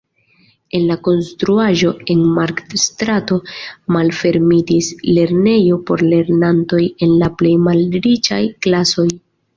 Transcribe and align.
En 0.77 0.85
la 0.91 0.95
konstruaĵo 1.07 1.91
en 2.13 2.23
Markt-strato 2.37 3.37
malfermitis 3.97 4.89
lernejo 5.19 5.77
por 5.91 6.03
lernantoj 6.15 6.83
el 7.09 7.17
la 7.25 7.31
plej 7.43 7.53
malriĉaj 7.69 8.45
klasoj. 8.67 9.07